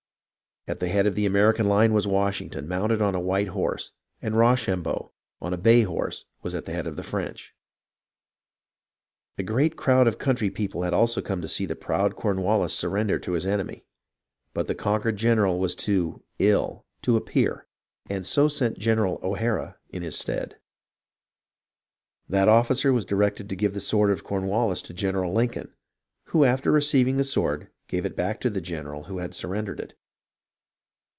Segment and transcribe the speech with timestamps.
[0.67, 3.93] At the head of the American line was Wash ington mounted on a white horse,
[4.21, 7.55] and Rochambeau on a bay horse was at the head of the French.
[9.39, 12.43] A great crowd of the country people had also come to see the proud Corn
[12.43, 13.85] wallis surrender to his enemy;
[14.53, 17.65] but the conquered general was too "ill" to appear
[18.07, 20.59] and so sent General O'Hara in his stead.
[22.29, 25.73] That officer was directed to give the sword of Cornwallis to General Lincoln,
[26.25, 29.97] who after receiving the sword gave it back to the general who had surrendered it.